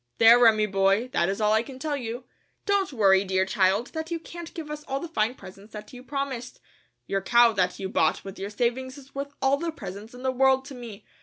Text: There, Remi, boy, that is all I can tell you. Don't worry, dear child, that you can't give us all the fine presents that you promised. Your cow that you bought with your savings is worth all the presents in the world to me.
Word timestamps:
There, 0.17 0.39
Remi, 0.39 0.65
boy, 0.65 1.09
that 1.09 1.29
is 1.29 1.39
all 1.39 1.53
I 1.53 1.61
can 1.61 1.77
tell 1.77 1.95
you. 1.95 2.23
Don't 2.65 2.91
worry, 2.91 3.23
dear 3.23 3.45
child, 3.45 3.89
that 3.93 4.09
you 4.09 4.19
can't 4.19 4.51
give 4.55 4.71
us 4.71 4.83
all 4.87 4.99
the 4.99 5.07
fine 5.07 5.35
presents 5.35 5.73
that 5.73 5.93
you 5.93 6.01
promised. 6.01 6.59
Your 7.05 7.21
cow 7.21 7.51
that 7.53 7.77
you 7.77 7.87
bought 7.87 8.23
with 8.23 8.39
your 8.39 8.49
savings 8.49 8.97
is 8.97 9.13
worth 9.13 9.31
all 9.43 9.57
the 9.57 9.71
presents 9.71 10.15
in 10.15 10.23
the 10.23 10.31
world 10.31 10.65
to 10.65 10.73
me. 10.73 11.05